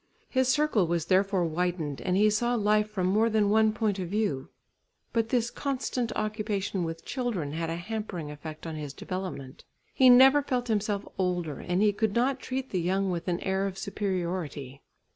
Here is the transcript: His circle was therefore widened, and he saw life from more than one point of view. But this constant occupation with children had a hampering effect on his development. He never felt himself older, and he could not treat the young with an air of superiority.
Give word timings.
His 0.29 0.47
circle 0.47 0.87
was 0.87 1.05
therefore 1.05 1.45
widened, 1.45 2.01
and 2.01 2.17
he 2.17 2.31
saw 2.31 2.55
life 2.55 2.89
from 2.89 3.05
more 3.05 3.29
than 3.29 3.51
one 3.51 3.71
point 3.71 3.99
of 3.99 4.09
view. 4.09 4.49
But 5.13 5.29
this 5.29 5.51
constant 5.51 6.11
occupation 6.15 6.83
with 6.83 7.05
children 7.05 7.53
had 7.53 7.69
a 7.69 7.75
hampering 7.75 8.31
effect 8.31 8.65
on 8.65 8.75
his 8.77 8.93
development. 8.93 9.63
He 9.93 10.09
never 10.09 10.41
felt 10.41 10.69
himself 10.69 11.07
older, 11.19 11.59
and 11.59 11.83
he 11.83 11.93
could 11.93 12.15
not 12.15 12.39
treat 12.39 12.71
the 12.71 12.81
young 12.81 13.11
with 13.11 13.27
an 13.27 13.41
air 13.41 13.67
of 13.67 13.77
superiority. 13.77 14.81